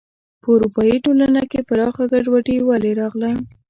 [0.41, 3.31] په اروپايي ټولنې کې پراخه ګډوډي ولې راغله.